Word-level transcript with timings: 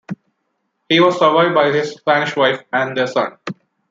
He 0.89 0.99
was 0.99 1.19
survived 1.19 1.53
by 1.53 1.71
his 1.71 1.91
Spanish 1.91 2.35
wife 2.35 2.63
and 2.73 2.97
their 2.97 3.05
son. 3.05 3.37